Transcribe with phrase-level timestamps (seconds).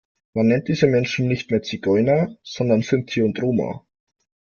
[0.33, 3.85] Man nennt diese Menschen nicht mehr Zigeuner, sondern Sinti und Roma.